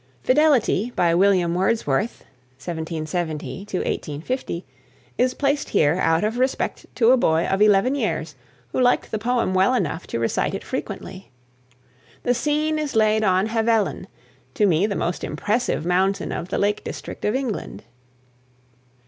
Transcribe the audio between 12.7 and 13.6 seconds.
is laid on